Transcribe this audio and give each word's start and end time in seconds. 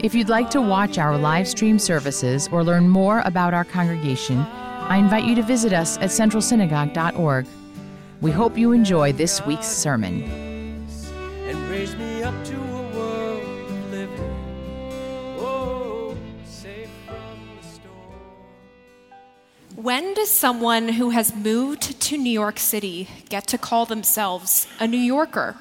If 0.00 0.14
you'd 0.14 0.28
like 0.28 0.48
to 0.50 0.60
watch 0.60 0.96
our 0.96 1.18
live 1.18 1.48
stream 1.48 1.76
services 1.76 2.48
or 2.52 2.62
learn 2.62 2.88
more 2.88 3.20
about 3.24 3.52
our 3.52 3.64
congregation, 3.64 4.38
I 4.38 4.96
invite 4.96 5.24
you 5.24 5.34
to 5.34 5.42
visit 5.42 5.72
us 5.72 5.96
at 5.98 6.10
centralsynagogue.org. 6.10 7.46
We 8.20 8.30
hope 8.30 8.56
you 8.56 8.70
enjoy 8.70 9.12
this 9.12 9.44
week's 9.44 9.66
sermon. 9.66 10.22
and 11.48 11.68
raise 11.68 11.96
me 11.96 12.22
up 12.22 12.44
to 12.44 12.54
a 12.54 12.82
world 12.96 13.70
living. 13.90 15.36
Oh, 15.40 16.16
safe 16.44 16.88
from 17.04 17.56
the 17.56 17.66
storm. 17.66 18.22
When 19.74 20.14
does 20.14 20.30
someone 20.30 20.90
who 20.90 21.10
has 21.10 21.34
moved 21.34 22.00
to 22.02 22.16
New 22.16 22.30
York 22.30 22.60
City 22.60 23.08
get 23.30 23.48
to 23.48 23.58
call 23.58 23.84
themselves 23.84 24.68
a 24.78 24.86
New 24.86 24.96
Yorker? 24.96 25.56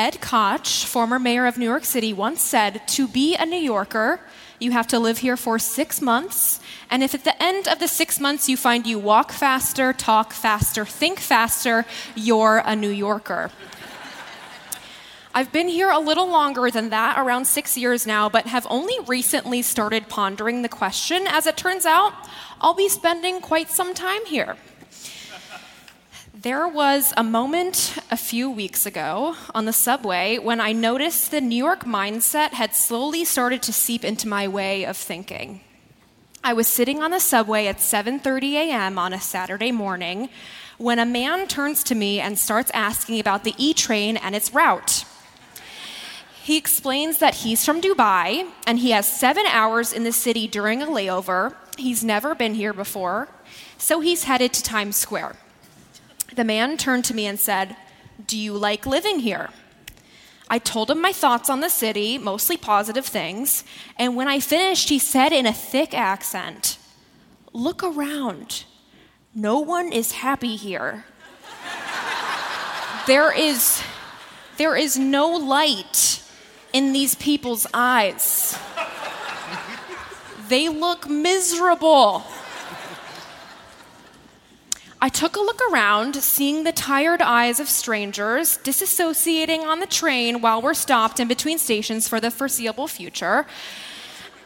Ed 0.00 0.22
Koch, 0.22 0.86
former 0.86 1.18
mayor 1.18 1.44
of 1.44 1.58
New 1.58 1.66
York 1.66 1.84
City, 1.84 2.14
once 2.14 2.40
said 2.40 2.80
to 2.88 3.06
be 3.06 3.36
a 3.36 3.44
New 3.44 3.58
Yorker, 3.58 4.18
you 4.58 4.70
have 4.70 4.86
to 4.86 4.98
live 4.98 5.18
here 5.18 5.36
for 5.36 5.58
six 5.58 6.00
months, 6.00 6.58
and 6.88 7.02
if 7.02 7.14
at 7.14 7.24
the 7.24 7.42
end 7.42 7.68
of 7.68 7.80
the 7.80 7.86
six 7.86 8.18
months 8.18 8.48
you 8.48 8.56
find 8.56 8.86
you 8.86 8.98
walk 8.98 9.30
faster, 9.30 9.92
talk 9.92 10.32
faster, 10.32 10.86
think 10.86 11.20
faster, 11.20 11.84
you're 12.14 12.62
a 12.64 12.74
New 12.74 12.88
Yorker. 12.88 13.50
I've 15.34 15.52
been 15.52 15.68
here 15.68 15.90
a 15.90 15.98
little 15.98 16.30
longer 16.30 16.70
than 16.70 16.88
that, 16.88 17.18
around 17.18 17.44
six 17.44 17.76
years 17.76 18.06
now, 18.06 18.30
but 18.30 18.46
have 18.46 18.66
only 18.70 18.98
recently 19.06 19.60
started 19.60 20.08
pondering 20.08 20.62
the 20.62 20.70
question. 20.70 21.26
As 21.26 21.46
it 21.46 21.58
turns 21.58 21.84
out, 21.84 22.14
I'll 22.58 22.72
be 22.72 22.88
spending 22.88 23.42
quite 23.42 23.68
some 23.68 23.92
time 23.92 24.24
here. 24.24 24.56
There 26.42 26.66
was 26.66 27.12
a 27.18 27.22
moment 27.22 27.98
a 28.10 28.16
few 28.16 28.48
weeks 28.48 28.86
ago 28.86 29.36
on 29.54 29.66
the 29.66 29.74
subway 29.74 30.38
when 30.38 30.58
I 30.58 30.72
noticed 30.72 31.30
the 31.30 31.42
New 31.42 31.54
York 31.54 31.84
mindset 31.84 32.52
had 32.52 32.74
slowly 32.74 33.26
started 33.26 33.60
to 33.64 33.74
seep 33.74 34.06
into 34.06 34.26
my 34.26 34.48
way 34.48 34.86
of 34.86 34.96
thinking. 34.96 35.60
I 36.42 36.54
was 36.54 36.66
sitting 36.66 37.02
on 37.02 37.10
the 37.10 37.20
subway 37.20 37.66
at 37.66 37.76
7:30 37.76 38.54
a.m. 38.54 38.98
on 38.98 39.12
a 39.12 39.20
Saturday 39.20 39.70
morning 39.70 40.30
when 40.78 40.98
a 40.98 41.04
man 41.04 41.46
turns 41.46 41.84
to 41.84 41.94
me 41.94 42.20
and 42.20 42.38
starts 42.38 42.70
asking 42.72 43.20
about 43.20 43.44
the 43.44 43.54
E-train 43.58 44.16
and 44.16 44.34
its 44.34 44.54
route. 44.54 45.04
He 46.42 46.56
explains 46.56 47.18
that 47.18 47.44
he's 47.44 47.66
from 47.66 47.82
Dubai 47.82 48.48
and 48.66 48.78
he 48.78 48.92
has 48.92 49.06
7 49.06 49.44
hours 49.44 49.92
in 49.92 50.04
the 50.04 50.12
city 50.24 50.48
during 50.48 50.80
a 50.80 50.86
layover. 50.86 51.54
He's 51.76 52.02
never 52.02 52.34
been 52.34 52.54
here 52.54 52.72
before, 52.72 53.28
so 53.76 54.00
he's 54.00 54.24
headed 54.24 54.54
to 54.54 54.62
Times 54.62 54.96
Square. 54.96 55.36
The 56.34 56.44
man 56.44 56.76
turned 56.76 57.04
to 57.06 57.14
me 57.14 57.26
and 57.26 57.38
said, 57.38 57.76
Do 58.26 58.38
you 58.38 58.52
like 58.54 58.86
living 58.86 59.20
here? 59.20 59.50
I 60.48 60.58
told 60.58 60.90
him 60.90 61.00
my 61.00 61.12
thoughts 61.12 61.48
on 61.48 61.60
the 61.60 61.68
city, 61.68 62.18
mostly 62.18 62.56
positive 62.56 63.06
things, 63.06 63.62
and 63.96 64.16
when 64.16 64.26
I 64.26 64.40
finished, 64.40 64.88
he 64.88 64.98
said 64.98 65.32
in 65.32 65.46
a 65.46 65.52
thick 65.52 65.94
accent, 65.94 66.78
Look 67.52 67.82
around. 67.82 68.64
No 69.34 69.60
one 69.60 69.92
is 69.92 70.12
happy 70.12 70.56
here. 70.56 71.04
there 73.06 73.32
is 73.32 73.82
there 74.56 74.76
is 74.76 74.98
no 74.98 75.30
light 75.30 76.22
in 76.72 76.92
these 76.92 77.14
people's 77.14 77.66
eyes. 77.72 78.58
They 80.48 80.68
look 80.68 81.08
miserable. 81.08 82.24
I 85.02 85.08
took 85.08 85.36
a 85.36 85.40
look 85.40 85.60
around, 85.72 86.16
seeing 86.16 86.64
the 86.64 86.72
tired 86.72 87.22
eyes 87.22 87.58
of 87.58 87.70
strangers 87.70 88.58
disassociating 88.58 89.60
on 89.62 89.80
the 89.80 89.86
train 89.86 90.42
while 90.42 90.60
we're 90.60 90.74
stopped 90.74 91.20
in 91.20 91.26
between 91.26 91.58
stations 91.58 92.06
for 92.06 92.20
the 92.20 92.30
foreseeable 92.30 92.86
future. 92.86 93.46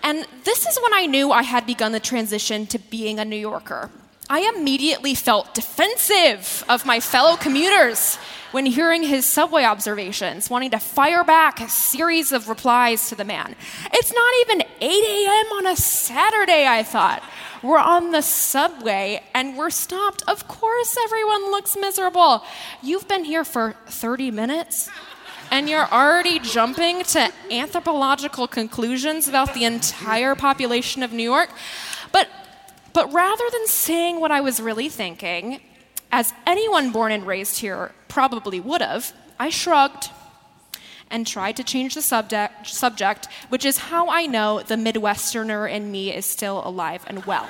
And 0.05 0.27
this 0.45 0.65
is 0.65 0.79
when 0.81 0.95
I 0.95 1.07
knew 1.07 1.33
I 1.33 1.43
had 1.43 1.67
begun 1.67 1.91
the 1.91 1.99
transition 1.99 2.67
to 2.67 2.79
being 2.79 3.19
a 3.19 3.25
New 3.25 3.37
Yorker. 3.37 3.91
I 4.31 4.53
immediately 4.57 5.15
felt 5.15 5.55
defensive 5.55 6.65
of 6.69 6.87
my 6.87 7.01
fellow 7.01 7.37
commuters 7.37 8.17
when 8.53 8.65
hearing 8.65 9.03
his 9.03 9.27
subway 9.27 9.65
observations, 9.65 10.49
wanting 10.49 10.71
to 10.71 10.79
fire 10.79 11.25
back 11.25 11.61
a 11.61 11.69
series 11.69 12.31
of 12.31 12.49
replies 12.49 13.09
to 13.09 13.17
the 13.17 13.25
man. 13.25 13.57
It's 13.93 14.13
not 14.13 14.33
even 14.43 14.63
8 14.81 14.89
a.m. 14.89 15.47
on 15.57 15.67
a 15.67 15.77
Saturday, 15.77 16.67
I 16.69 16.85
thought. 16.85 17.23
We're 17.65 17.79
on 17.79 18.11
the 18.11 18.21
subway 18.21 19.23
and 19.33 19.57
we're 19.57 19.71
stopped. 19.71 20.23
Of 20.29 20.47
course, 20.47 20.99
everyone 21.03 21.51
looks 21.51 21.79
miserable. 21.79 22.45
You've 22.83 23.09
been 23.09 23.25
here 23.25 23.43
for 23.43 23.75
30 23.87 24.31
minutes 24.33 24.91
and 25.51 25.67
you're 25.67 25.87
already 25.91 26.41
jumping 26.41 27.05
to 27.05 27.33
anthropological 27.51 28.49
conclusions 28.49 29.29
about 29.29 29.55
the 29.55 29.65
entire 29.65 30.35
population 30.35 31.03
of 31.03 31.15
New 31.15 31.23
York. 31.23 31.49
But, 32.13 32.29
but 32.93 33.11
rather 33.15 33.45
than 33.51 33.67
saying 33.67 34.21
what 34.21 34.31
I 34.31 34.43
was 34.43 34.61
really 34.61 34.91
thinking, 34.91 35.63
as 36.13 36.35
anyone 36.47 36.93
born 36.93 37.13
and 37.13 37.27
raised 37.27 37.61
here 37.61 37.93
probably 38.09 38.61
would 38.61 38.83
have, 38.83 39.15
I 39.41 39.49
shrugged 39.49 40.11
and 41.15 41.29
tried 41.29 41.55
to 41.55 41.63
change 41.63 41.95
the 41.95 42.03
subject, 42.03 42.67
subject, 42.67 43.29
which 43.49 43.65
is 43.65 43.79
how 43.79 44.09
I 44.09 44.27
know 44.27 44.63
the 44.63 44.75
Midwesterner 44.75 45.71
in 45.71 45.93
me 45.93 46.13
is 46.13 46.27
still 46.27 46.61
alive 46.67 47.05
and 47.07 47.25
well. 47.25 47.49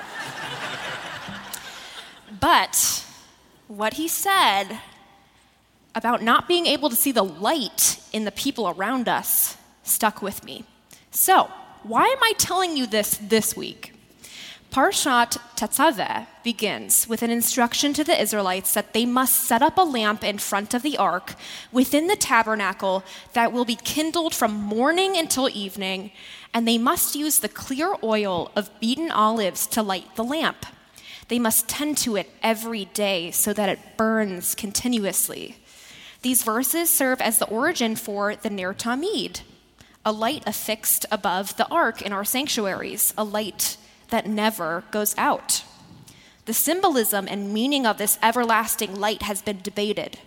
but 2.39 3.03
what 3.67 3.95
he 3.95 4.07
said 4.07 4.79
about 5.95 6.21
not 6.21 6.47
being 6.47 6.67
able 6.67 6.91
to 6.91 6.95
see 6.95 7.11
the 7.11 7.23
light 7.23 7.99
in 8.13 8.23
the 8.23 8.31
people 8.31 8.69
around 8.69 9.09
us 9.09 9.57
stuck 9.81 10.21
with 10.21 10.43
me. 10.43 10.63
So, 11.09 11.49
why 11.81 12.05
am 12.05 12.21
I 12.21 12.33
telling 12.37 12.77
you 12.77 12.85
this 12.85 13.17
this 13.17 13.57
week? 13.57 13.94
Parshat 14.75 15.37
Tetzaveh 15.55 16.27
begins 16.43 17.07
with 17.07 17.23
an 17.23 17.31
instruction 17.31 17.93
to 17.93 18.03
the 18.03 18.21
Israelites 18.21 18.73
that 18.73 18.91
they 18.91 19.05
must 19.05 19.35
set 19.35 19.61
up 19.61 19.77
a 19.77 19.83
lamp 19.83 20.21
in 20.21 20.37
front 20.37 20.73
of 20.73 20.81
the 20.81 20.97
ark 20.97 21.35
within 21.71 22.07
the 22.07 22.17
tabernacle 22.17 23.01
that 23.31 23.53
will 23.53 23.63
be 23.63 23.77
kindled 23.77 24.35
from 24.35 24.51
morning 24.51 25.15
until 25.15 25.47
evening, 25.47 26.11
and 26.53 26.67
they 26.67 26.77
must 26.77 27.15
use 27.15 27.39
the 27.39 27.47
clear 27.47 27.95
oil 28.03 28.51
of 28.53 28.77
beaten 28.81 29.11
olives 29.11 29.65
to 29.67 29.81
light 29.81 30.13
the 30.17 30.25
lamp. 30.25 30.65
They 31.29 31.39
must 31.39 31.69
tend 31.69 31.97
to 31.99 32.17
it 32.17 32.29
every 32.43 32.83
day 32.83 33.31
so 33.31 33.53
that 33.53 33.69
it 33.69 33.95
burns 33.95 34.55
continuously. 34.55 35.55
These 36.21 36.43
verses 36.43 36.89
serve 36.89 37.21
as 37.21 37.39
the 37.39 37.47
origin 37.47 37.95
for 37.95 38.35
the 38.35 38.49
Ner 38.49 38.73
Tamid, 38.73 39.39
a 40.03 40.11
light 40.11 40.43
affixed 40.45 41.05
above 41.09 41.55
the 41.55 41.67
ark 41.69 42.01
in 42.01 42.11
our 42.11 42.25
sanctuaries, 42.25 43.13
a 43.17 43.23
light 43.23 43.77
that 44.15 44.25
never 44.25 44.85
goes 44.91 45.13
out. 45.17 45.65
The 46.45 46.53
symbolism 46.53 47.27
and 47.29 47.53
meaning 47.53 47.85
of 47.85 47.97
this 47.97 48.17
everlasting 48.23 48.95
light 48.95 49.23
has 49.23 49.41
been 49.41 49.59
debated. 49.61 50.19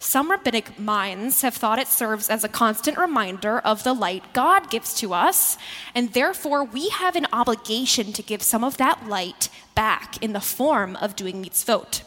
Some 0.00 0.32
rabbinic 0.32 0.80
minds 0.80 1.42
have 1.42 1.54
thought 1.54 1.78
it 1.78 1.86
serves 1.86 2.28
as 2.28 2.42
a 2.42 2.48
constant 2.48 2.98
reminder 2.98 3.60
of 3.60 3.84
the 3.84 3.92
light 3.92 4.32
God 4.32 4.68
gives 4.68 4.94
to 4.94 5.14
us, 5.14 5.56
and 5.94 6.12
therefore 6.12 6.64
we 6.64 6.88
have 6.88 7.14
an 7.14 7.28
obligation 7.32 8.12
to 8.14 8.22
give 8.22 8.42
some 8.42 8.64
of 8.64 8.78
that 8.78 9.06
light 9.06 9.48
back 9.76 10.20
in 10.20 10.32
the 10.32 10.40
form 10.40 10.96
of 10.96 11.14
doing 11.14 11.40
mitzvot. 11.40 12.02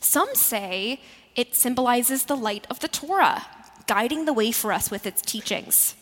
Some 0.00 0.34
say 0.34 1.00
it 1.34 1.56
symbolizes 1.56 2.26
the 2.26 2.36
light 2.36 2.66
of 2.68 2.80
the 2.80 2.88
Torah, 2.88 3.46
guiding 3.86 4.26
the 4.26 4.34
way 4.34 4.52
for 4.52 4.74
us 4.74 4.90
with 4.90 5.06
its 5.06 5.22
teachings. 5.22 5.94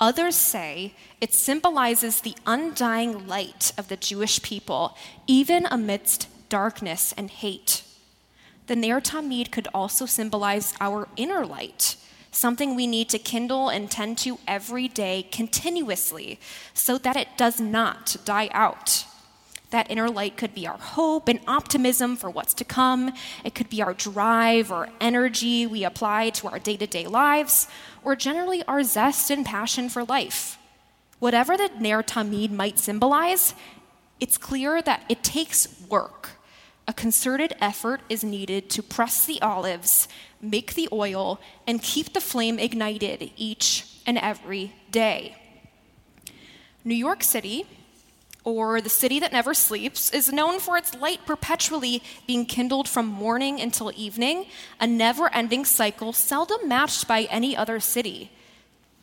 Others 0.00 0.34
say 0.34 0.94
it 1.20 1.34
symbolizes 1.34 2.22
the 2.22 2.34
undying 2.46 3.26
light 3.26 3.72
of 3.76 3.88
the 3.88 3.96
Jewish 3.96 4.40
people, 4.40 4.96
even 5.26 5.66
amidst 5.70 6.28
darkness 6.48 7.12
and 7.16 7.30
hate. 7.30 7.82
The 8.66 8.76
Ner 8.76 9.00
Tamid 9.00 9.50
could 9.50 9.68
also 9.74 10.06
symbolize 10.06 10.72
our 10.80 11.06
inner 11.16 11.44
light, 11.44 11.96
something 12.30 12.74
we 12.74 12.86
need 12.86 13.10
to 13.10 13.18
kindle 13.18 13.68
and 13.68 13.90
tend 13.90 14.16
to 14.18 14.38
every 14.48 14.88
day 14.88 15.26
continuously 15.30 16.40
so 16.72 16.96
that 16.96 17.16
it 17.16 17.36
does 17.36 17.60
not 17.60 18.16
die 18.24 18.48
out. 18.52 19.04
That 19.70 19.90
inner 19.90 20.10
light 20.10 20.36
could 20.36 20.54
be 20.54 20.66
our 20.66 20.78
hope 20.78 21.28
and 21.28 21.40
optimism 21.46 22.16
for 22.16 22.28
what's 22.28 22.54
to 22.54 22.64
come. 22.64 23.12
It 23.44 23.54
could 23.54 23.70
be 23.70 23.82
our 23.82 23.94
drive 23.94 24.72
or 24.72 24.88
energy 25.00 25.66
we 25.66 25.84
apply 25.84 26.30
to 26.30 26.48
our 26.48 26.58
day 26.58 26.76
to 26.76 26.86
day 26.86 27.06
lives, 27.06 27.68
or 28.02 28.16
generally 28.16 28.64
our 28.64 28.82
zest 28.82 29.30
and 29.30 29.46
passion 29.46 29.88
for 29.88 30.04
life. 30.04 30.58
Whatever 31.20 31.56
the 31.56 31.70
Ner 31.78 32.02
Tamid 32.02 32.50
might 32.50 32.78
symbolize, 32.78 33.54
it's 34.18 34.36
clear 34.36 34.82
that 34.82 35.04
it 35.08 35.22
takes 35.22 35.68
work. 35.88 36.30
A 36.88 36.92
concerted 36.92 37.52
effort 37.60 38.00
is 38.08 38.24
needed 38.24 38.68
to 38.70 38.82
press 38.82 39.24
the 39.24 39.40
olives, 39.40 40.08
make 40.40 40.74
the 40.74 40.88
oil, 40.90 41.40
and 41.66 41.80
keep 41.80 42.12
the 42.12 42.20
flame 42.20 42.58
ignited 42.58 43.30
each 43.36 43.86
and 44.06 44.18
every 44.18 44.72
day. 44.90 45.36
New 46.82 46.94
York 46.94 47.22
City, 47.22 47.66
or 48.44 48.80
the 48.80 48.88
city 48.88 49.20
that 49.20 49.32
never 49.32 49.54
sleeps, 49.54 50.10
is 50.10 50.32
known 50.32 50.58
for 50.60 50.76
its 50.76 50.94
light 50.94 51.24
perpetually 51.26 52.02
being 52.26 52.46
kindled 52.46 52.88
from 52.88 53.06
morning 53.06 53.60
until 53.60 53.92
evening, 53.96 54.46
a 54.80 54.86
never 54.86 55.32
ending 55.34 55.64
cycle 55.64 56.12
seldom 56.12 56.68
matched 56.68 57.06
by 57.06 57.22
any 57.24 57.56
other 57.56 57.80
city. 57.80 58.30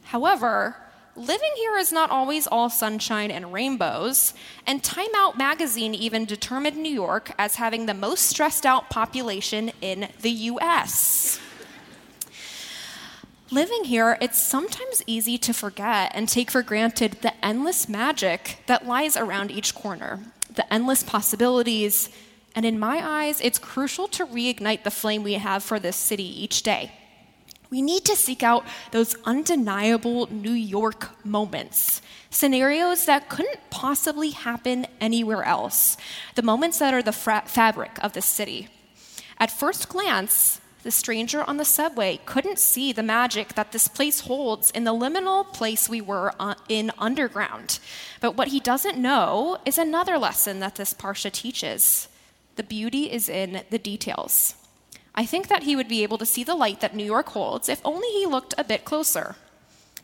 However, 0.06 0.78
living 1.16 1.52
here 1.56 1.78
is 1.78 1.92
not 1.92 2.10
always 2.10 2.48
all 2.48 2.70
sunshine 2.70 3.32
and 3.32 3.52
rainbows, 3.54 4.34
and 4.66 4.84
Time 4.84 5.14
Out 5.16 5.38
magazine 5.38 5.94
even 5.94 6.26
determined 6.26 6.78
New 6.78 6.94
York 6.94 7.32
as 7.38 7.56
having 7.56 7.86
the 7.86 7.94
most 7.94 8.24
stressed 8.24 8.66
out 8.66 8.90
population 8.90 9.72
in 9.82 10.10
the 10.22 10.32
US. 10.32 11.40
Living 13.50 13.86
here, 13.86 14.18
it's 14.20 14.42
sometimes 14.42 15.02
easy 15.08 15.38
to 15.38 15.54
forget 15.54 16.12
and 16.14 16.28
take 16.28 16.52
for 16.52 16.62
granted 16.62 17.14
the 17.22 17.34
endless 17.46 17.88
magic 17.88 18.60
that 18.66 18.86
lies 18.86 19.16
around 19.16 19.52
each 19.52 19.74
corner, 19.74 20.20
the 20.54 20.72
endless 20.74 21.02
possibilities, 21.02 22.10
and 22.56 22.66
in 22.66 22.78
my 22.78 23.00
eyes, 23.02 23.40
it's 23.40 23.58
crucial 23.58 24.10
to 24.10 24.26
reignite 24.26 24.84
the 24.84 24.92
flame 24.92 25.24
we 25.24 25.36
have 25.36 25.64
for 25.64 25.80
this 25.80 25.96
city 25.96 26.44
each 26.44 26.62
day. 26.62 26.92
We 27.70 27.82
need 27.82 28.04
to 28.06 28.18
seek 28.18 28.44
out 28.44 28.66
those 28.92 29.16
undeniable 29.24 30.28
New 30.30 30.52
York 30.52 31.26
moments, 31.26 32.02
scenarios 32.30 33.06
that 33.06 33.30
couldn't 33.30 33.70
possibly 33.70 34.32
happen 34.32 34.88
anywhere 35.00 35.44
else, 35.44 35.96
the 36.36 36.42
moments 36.42 36.80
that 36.80 36.94
are 36.94 37.04
the 37.04 37.14
fra- 37.14 37.44
fabric 37.46 37.98
of 38.04 38.12
the 38.12 38.22
city. 38.22 38.68
At 39.38 39.52
first 39.52 39.88
glance, 39.88 40.60
the 40.88 40.92
stranger 40.92 41.44
on 41.44 41.58
the 41.58 41.66
subway 41.66 42.18
couldn't 42.26 42.58
see 42.58 42.94
the 42.94 43.04
magic 43.04 43.56
that 43.56 43.74
this 43.74 43.90
place 43.90 44.22
holds 44.22 44.72
in 44.72 44.86
the 44.86 44.94
liminal 44.94 45.44
place 45.52 45.90
we 45.90 46.00
were 46.00 46.32
uh, 46.40 46.56
in 46.70 46.94
underground. 46.98 47.80
But 48.22 48.38
what 48.38 48.48
he 48.48 48.62
doesn't 48.62 48.98
know 48.98 49.58
is 49.66 49.78
another 49.78 50.18
lesson 50.18 50.62
that 50.62 50.76
this 50.76 50.94
Parsha 50.94 51.30
teaches 51.30 52.08
the 52.56 52.64
beauty 52.64 53.12
is 53.12 53.28
in 53.28 53.64
the 53.70 53.78
details. 53.78 54.56
I 55.14 55.26
think 55.26 55.50
that 55.50 55.64
he 55.64 55.76
would 55.76 55.90
be 55.90 56.04
able 56.04 56.18
to 56.20 56.26
see 56.26 56.46
the 56.46 56.56
light 56.56 56.80
that 56.80 56.96
New 56.96 57.04
York 57.04 57.28
holds 57.32 57.68
if 57.68 57.82
only 57.84 58.08
he 58.08 58.26
looked 58.26 58.54
a 58.58 58.64
bit 58.64 58.86
closer. 58.86 59.36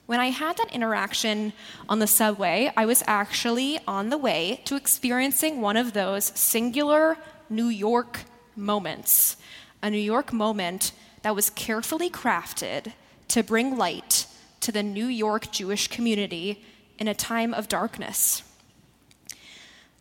When 0.06 0.20
I 0.20 0.32
had 0.32 0.58
that 0.58 0.74
interaction 0.74 1.54
on 1.88 2.00
the 2.00 2.08
subway, 2.08 2.74
I 2.76 2.86
was 2.86 3.06
actually 3.08 3.80
on 3.88 4.10
the 4.10 4.18
way 4.18 4.60
to 4.66 4.76
experiencing 4.76 5.62
one 5.62 5.78
of 5.78 5.94
those 5.94 6.26
singular 6.38 7.18
New 7.50 7.70
York 7.70 8.26
moments. 8.58 9.38
A 9.84 9.90
New 9.90 9.98
York 9.98 10.32
moment 10.32 10.94
that 11.24 11.36
was 11.36 11.50
carefully 11.50 12.10
crafted 12.10 12.94
to 13.28 13.44
bring 13.44 13.78
light 13.78 14.28
to 14.62 14.72
the 14.72 14.82
New 14.82 15.08
York 15.08 15.52
Jewish 15.52 15.90
community 15.90 16.64
in 16.98 17.10
a 17.10 17.14
time 17.14 17.54
of 17.54 17.68
darkness. 17.68 18.44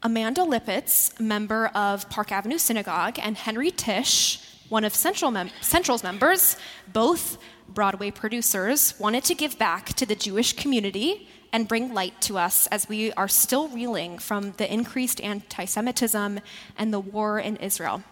Amanda 0.01 0.43
Lipitz, 0.43 1.19
member 1.19 1.67
of 1.75 2.09
Park 2.09 2.31
Avenue 2.31 2.59
Synagogue, 2.59 3.19
and 3.21 3.37
Henry 3.37 3.73
Tisch, 3.73 4.41
one 4.69 4.85
of 4.85 4.95
Central 4.95 5.33
mem- 5.33 5.51
Central's 5.61 6.05
members, 6.05 6.57
both 6.93 7.39
Broadway 7.69 8.13
producers, 8.13 8.95
wanted 9.01 9.25
to 9.25 9.35
give 9.35 9.59
back 9.59 9.95
to 9.95 10.07
the 10.07 10.15
Jewish 10.15 10.53
community 10.53 11.29
and 11.53 11.67
bring 11.67 11.93
light 11.93 12.21
to 12.21 12.39
us 12.39 12.69
as 12.69 12.89
we 12.89 13.13
are 13.15 13.27
still 13.27 13.67
reeling 13.67 14.19
from 14.19 14.53
the 14.59 14.73
increased 14.73 15.21
anti 15.21 15.65
Semitism 15.65 16.39
and 16.79 16.93
the 16.93 17.01
war 17.01 17.41
in 17.41 17.57
Israel. 17.57 18.05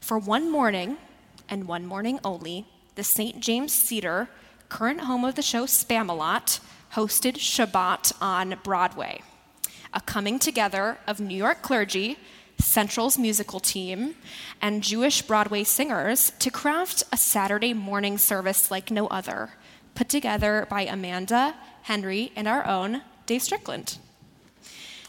For 0.00 0.18
one 0.18 0.50
morning, 0.50 0.96
and 1.48 1.68
one 1.68 1.86
morning 1.86 2.20
only, 2.24 2.66
the 2.94 3.04
St. 3.04 3.40
James 3.40 3.78
Theater, 3.78 4.28
current 4.68 5.02
home 5.02 5.24
of 5.24 5.34
the 5.34 5.42
show 5.42 5.66
Spamalot, 5.66 6.60
hosted 6.94 7.34
Shabbat 7.34 8.12
on 8.20 8.58
Broadway, 8.64 9.22
a 9.92 10.00
coming 10.00 10.38
together 10.38 10.98
of 11.06 11.20
New 11.20 11.36
York 11.36 11.62
clergy 11.62 12.18
Central's 12.60 13.18
musical 13.18 13.60
team, 13.60 14.14
and 14.60 14.82
Jewish 14.82 15.22
Broadway 15.22 15.64
singers 15.64 16.32
to 16.38 16.50
craft 16.50 17.02
a 17.12 17.16
Saturday 17.16 17.72
morning 17.72 18.18
service 18.18 18.70
like 18.70 18.90
no 18.90 19.06
other, 19.08 19.50
put 19.94 20.08
together 20.08 20.66
by 20.68 20.82
Amanda, 20.82 21.54
Henry, 21.82 22.32
and 22.36 22.46
our 22.46 22.66
own 22.66 23.02
Dave 23.26 23.42
Strickland. 23.42 23.98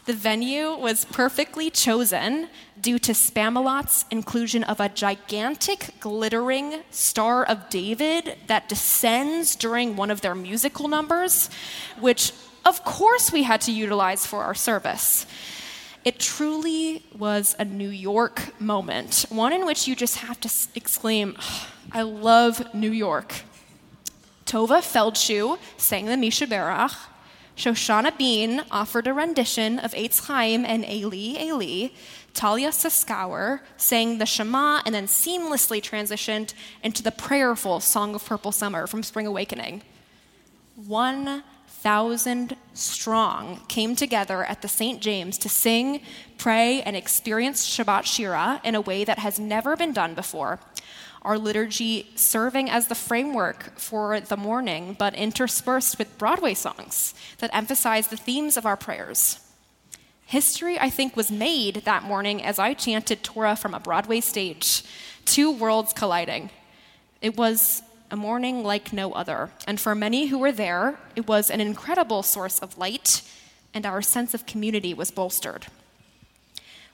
The 0.04 0.12
venue 0.12 0.74
was 0.74 1.04
perfectly 1.04 1.70
chosen 1.70 2.48
due 2.80 2.98
to 2.98 3.12
Spamalot's 3.12 4.04
inclusion 4.10 4.64
of 4.64 4.80
a 4.80 4.88
gigantic 4.88 5.94
glittering 6.00 6.82
Star 6.90 7.44
of 7.44 7.68
David 7.70 8.36
that 8.48 8.68
descends 8.68 9.54
during 9.54 9.94
one 9.94 10.10
of 10.10 10.20
their 10.20 10.34
musical 10.34 10.88
numbers, 10.88 11.50
which 12.00 12.32
of 12.64 12.82
course 12.84 13.30
we 13.30 13.44
had 13.44 13.60
to 13.60 13.72
utilize 13.72 14.26
for 14.26 14.42
our 14.42 14.54
service. 14.54 15.24
It 16.04 16.18
truly 16.18 17.04
was 17.16 17.54
a 17.60 17.64
New 17.64 17.88
York 17.88 18.60
moment, 18.60 19.26
one 19.28 19.52
in 19.52 19.64
which 19.64 19.86
you 19.86 19.94
just 19.94 20.18
have 20.18 20.40
to 20.40 20.50
exclaim, 20.74 21.36
I 21.92 22.02
love 22.02 22.74
New 22.74 22.90
York. 22.90 23.42
Tovah 24.46 24.82
Feldshuh 24.82 25.58
sang 25.76 26.06
the 26.06 26.16
Mi 26.16 26.30
Shebeirach. 26.30 26.96
Shoshana 27.56 28.16
Bean 28.16 28.62
offered 28.70 29.06
a 29.06 29.12
rendition 29.12 29.78
of 29.78 29.92
Eitz 29.92 30.26
Chaim 30.26 30.64
and 30.64 30.84
Eli 30.84 31.40
Eli. 31.40 31.88
Talia 32.34 32.70
Suskauer 32.70 33.60
sang 33.76 34.18
the 34.18 34.26
Shema 34.26 34.80
and 34.86 34.94
then 34.94 35.06
seamlessly 35.06 35.82
transitioned 35.82 36.54
into 36.82 37.02
the 37.02 37.12
prayerful 37.12 37.80
Song 37.80 38.14
of 38.14 38.24
Purple 38.24 38.52
Summer 38.52 38.86
from 38.86 39.02
Spring 39.02 39.26
Awakening. 39.26 39.82
One 40.76 41.44
thousand 41.66 42.56
strong 42.74 43.60
came 43.68 43.96
together 43.96 44.44
at 44.44 44.62
the 44.62 44.68
St. 44.68 45.02
James 45.02 45.36
to 45.38 45.48
sing, 45.48 46.00
pray, 46.38 46.80
and 46.82 46.96
experience 46.96 47.68
Shabbat 47.68 48.04
Shira 48.04 48.60
in 48.64 48.74
a 48.74 48.80
way 48.80 49.04
that 49.04 49.18
has 49.18 49.38
never 49.38 49.76
been 49.76 49.92
done 49.92 50.14
before. 50.14 50.60
Our 51.22 51.38
liturgy 51.38 52.10
serving 52.16 52.68
as 52.68 52.88
the 52.88 52.96
framework 52.96 53.78
for 53.78 54.18
the 54.20 54.36
morning, 54.36 54.96
but 54.98 55.14
interspersed 55.14 55.98
with 55.98 56.18
Broadway 56.18 56.54
songs 56.54 57.14
that 57.38 57.54
emphasize 57.54 58.08
the 58.08 58.16
themes 58.16 58.56
of 58.56 58.66
our 58.66 58.76
prayers. 58.76 59.38
History, 60.26 60.80
I 60.80 60.90
think, 60.90 61.16
was 61.16 61.30
made 61.30 61.82
that 61.84 62.02
morning 62.02 62.42
as 62.42 62.58
I 62.58 62.74
chanted 62.74 63.22
Torah 63.22 63.54
from 63.54 63.74
a 63.74 63.80
Broadway 63.80 64.20
stage, 64.20 64.82
two 65.24 65.50
worlds 65.50 65.92
colliding. 65.92 66.50
It 67.20 67.36
was 67.36 67.82
a 68.10 68.16
morning 68.16 68.64
like 68.64 68.92
no 68.92 69.12
other. 69.12 69.50
And 69.66 69.78
for 69.78 69.94
many 69.94 70.26
who 70.26 70.38
were 70.38 70.50
there, 70.50 70.98
it 71.14 71.28
was 71.28 71.50
an 71.50 71.60
incredible 71.60 72.22
source 72.22 72.58
of 72.58 72.76
light, 72.78 73.22
and 73.72 73.86
our 73.86 74.02
sense 74.02 74.34
of 74.34 74.44
community 74.44 74.92
was 74.92 75.10
bolstered. 75.10 75.66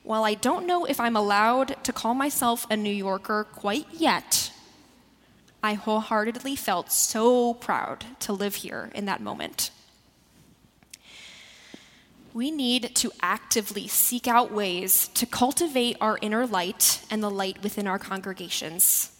While 0.08 0.24
I 0.24 0.32
don't 0.32 0.66
know 0.66 0.86
if 0.86 1.00
I'm 1.00 1.16
allowed 1.16 1.84
to 1.84 1.92
call 1.92 2.14
myself 2.14 2.66
a 2.70 2.78
New 2.78 2.88
Yorker 2.88 3.44
quite 3.44 3.88
yet, 3.92 4.50
I 5.62 5.74
wholeheartedly 5.74 6.56
felt 6.56 6.90
so 6.90 7.52
proud 7.52 8.06
to 8.20 8.32
live 8.32 8.54
here 8.54 8.90
in 8.94 9.04
that 9.04 9.20
moment. 9.20 9.70
We 12.32 12.50
need 12.50 12.96
to 12.96 13.12
actively 13.20 13.86
seek 13.86 14.26
out 14.26 14.50
ways 14.50 15.08
to 15.08 15.26
cultivate 15.26 15.98
our 16.00 16.18
inner 16.22 16.46
light 16.46 17.02
and 17.10 17.22
the 17.22 17.30
light 17.30 17.62
within 17.62 17.86
our 17.86 17.98
congregations. 17.98 19.12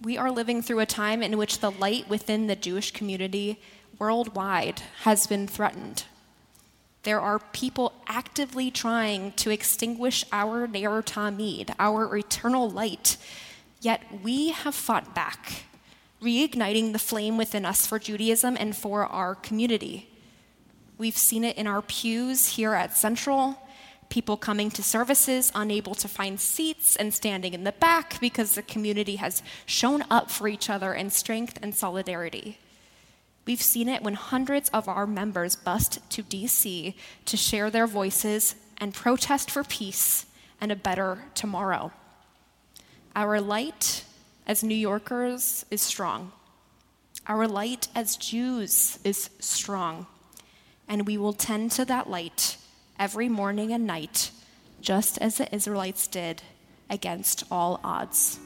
We 0.00 0.16
are 0.16 0.30
living 0.30 0.62
through 0.62 0.78
a 0.78 0.86
time 0.86 1.20
in 1.20 1.36
which 1.36 1.58
the 1.58 1.72
light 1.72 2.08
within 2.08 2.46
the 2.46 2.54
Jewish 2.54 2.92
community 2.92 3.60
worldwide 3.98 4.82
has 5.02 5.26
been 5.26 5.48
threatened. 5.48 6.04
There 7.06 7.20
are 7.20 7.38
people 7.38 7.92
actively 8.08 8.68
trying 8.72 9.30
to 9.34 9.50
extinguish 9.50 10.24
our 10.32 10.66
Ner 10.66 11.02
Tamid, 11.02 11.72
our 11.78 12.16
eternal 12.16 12.68
light, 12.68 13.16
yet 13.80 14.02
we 14.24 14.50
have 14.50 14.74
fought 14.74 15.14
back, 15.14 15.66
reigniting 16.20 16.92
the 16.92 16.98
flame 16.98 17.36
within 17.36 17.64
us 17.64 17.86
for 17.86 18.00
Judaism 18.00 18.56
and 18.58 18.76
for 18.76 19.06
our 19.06 19.36
community. 19.36 20.08
We've 20.98 21.16
seen 21.16 21.44
it 21.44 21.56
in 21.56 21.68
our 21.68 21.80
pews 21.80 22.56
here 22.56 22.74
at 22.74 22.96
Central, 22.96 23.56
people 24.08 24.36
coming 24.36 24.72
to 24.72 24.82
services 24.82 25.52
unable 25.54 25.94
to 25.94 26.08
find 26.08 26.40
seats 26.40 26.96
and 26.96 27.14
standing 27.14 27.54
in 27.54 27.62
the 27.62 27.70
back 27.70 28.18
because 28.18 28.56
the 28.56 28.62
community 28.62 29.14
has 29.14 29.44
shown 29.64 30.02
up 30.10 30.28
for 30.28 30.48
each 30.48 30.68
other 30.68 30.92
in 30.92 31.10
strength 31.10 31.56
and 31.62 31.72
solidarity. 31.72 32.58
We've 33.46 33.62
seen 33.62 33.88
it 33.88 34.02
when 34.02 34.14
hundreds 34.14 34.68
of 34.70 34.88
our 34.88 35.06
members 35.06 35.54
bust 35.54 36.00
to 36.10 36.22
DC 36.22 36.94
to 37.26 37.36
share 37.36 37.70
their 37.70 37.86
voices 37.86 38.56
and 38.78 38.92
protest 38.92 39.50
for 39.50 39.62
peace 39.62 40.26
and 40.60 40.72
a 40.72 40.76
better 40.76 41.24
tomorrow. 41.34 41.92
Our 43.14 43.40
light 43.40 44.04
as 44.46 44.64
New 44.64 44.74
Yorkers 44.74 45.64
is 45.70 45.80
strong. 45.80 46.32
Our 47.28 47.46
light 47.46 47.88
as 47.94 48.16
Jews 48.16 48.98
is 49.04 49.30
strong. 49.38 50.06
And 50.88 51.06
we 51.06 51.16
will 51.16 51.32
tend 51.32 51.70
to 51.72 51.84
that 51.84 52.10
light 52.10 52.56
every 52.98 53.28
morning 53.28 53.72
and 53.72 53.86
night, 53.86 54.30
just 54.80 55.18
as 55.18 55.38
the 55.38 55.52
Israelites 55.54 56.06
did 56.06 56.42
against 56.90 57.44
all 57.50 57.80
odds. 57.82 58.38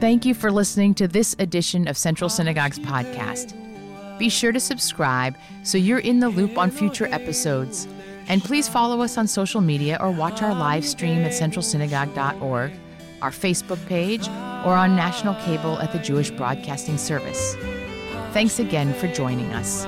Thank 0.00 0.24
you 0.24 0.32
for 0.32 0.50
listening 0.50 0.94
to 0.94 1.06
this 1.06 1.36
edition 1.38 1.86
of 1.86 1.98
Central 1.98 2.30
Synagogue's 2.30 2.78
podcast. 2.78 3.52
Be 4.18 4.30
sure 4.30 4.50
to 4.50 4.58
subscribe 4.58 5.36
so 5.62 5.76
you're 5.76 5.98
in 5.98 6.20
the 6.20 6.30
loop 6.30 6.56
on 6.56 6.70
future 6.70 7.06
episodes. 7.12 7.86
And 8.26 8.42
please 8.42 8.66
follow 8.66 9.02
us 9.02 9.18
on 9.18 9.26
social 9.26 9.60
media 9.60 9.98
or 10.00 10.10
watch 10.10 10.40
our 10.40 10.54
live 10.54 10.86
stream 10.86 11.18
at 11.18 11.32
centralsynagogue.org, 11.32 12.72
our 13.20 13.30
Facebook 13.30 13.84
page, 13.88 14.26
or 14.64 14.72
on 14.74 14.96
national 14.96 15.34
cable 15.34 15.78
at 15.80 15.92
the 15.92 15.98
Jewish 15.98 16.30
Broadcasting 16.30 16.96
Service. 16.96 17.54
Thanks 18.32 18.58
again 18.58 18.94
for 18.94 19.06
joining 19.08 19.52
us. 19.52 19.84